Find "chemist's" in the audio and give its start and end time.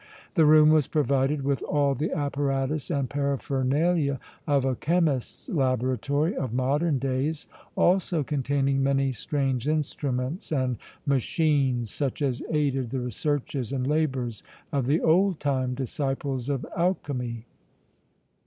4.75-5.47